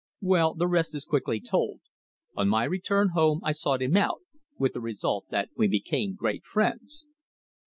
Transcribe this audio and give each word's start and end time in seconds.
"Well, 0.21 0.55
the 0.55 0.65
rest 0.65 0.95
is 0.95 1.05
quickly 1.05 1.39
told. 1.39 1.81
On 2.35 2.49
my 2.49 2.63
return 2.63 3.09
home 3.09 3.39
I 3.43 3.51
sought 3.51 3.83
him 3.83 3.95
out, 3.95 4.21
with 4.57 4.73
the 4.73 4.81
result 4.81 5.27
that 5.29 5.49
we 5.55 5.67
became 5.67 6.15
great 6.15 6.43
friends." 6.43 7.05